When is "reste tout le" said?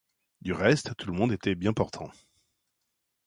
0.53-1.13